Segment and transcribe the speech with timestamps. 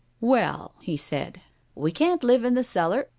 [0.19, 1.41] "Well," he said,
[1.75, 3.07] "we can't live in the cellar.